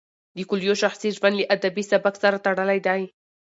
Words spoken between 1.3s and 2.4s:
له ادبي سبک سره